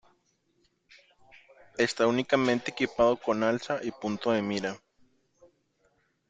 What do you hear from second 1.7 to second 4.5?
Está únicamente equipado con alza y punto de